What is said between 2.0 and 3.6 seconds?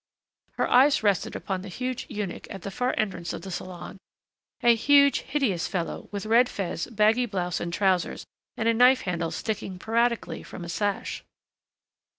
eunuch at the far entrance of the